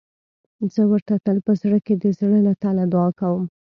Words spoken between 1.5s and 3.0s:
زړه کې د زړه له تله